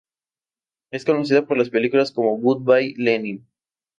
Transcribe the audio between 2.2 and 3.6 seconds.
"Good Bye, Lenin!